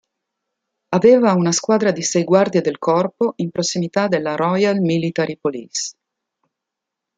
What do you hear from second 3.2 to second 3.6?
in